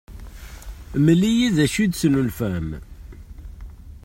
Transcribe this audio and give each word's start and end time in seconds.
Mlem-iyi-d 0.99 1.55
d 1.57 1.59
acu 1.65 1.79
i 1.81 1.85
d-tesnulfam. 1.87 2.67